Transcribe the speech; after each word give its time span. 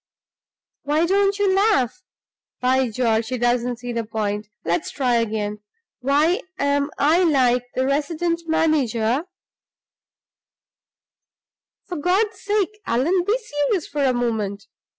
Why 0.81 1.05
don't 1.05 1.37
you 1.37 1.53
laugh? 1.53 2.01
By 2.59 2.89
George, 2.89 3.27
he 3.27 3.37
doesn't 3.37 3.77
see 3.77 3.93
the 3.93 4.03
point! 4.03 4.47
Let's 4.65 4.89
try 4.89 5.17
again. 5.17 5.59
Why 5.99 6.41
am 6.57 6.89
I 6.97 7.21
like 7.23 7.65
the 7.75 7.85
resident 7.85 8.41
manager" 8.47 9.25
"For 11.87 11.97
God's 11.97 12.41
sake, 12.41 12.81
Allan, 12.87 13.23
be 13.25 13.37
serious 13.37 13.85
for 13.85 14.03
a 14.03 14.11
moment!" 14.11 14.65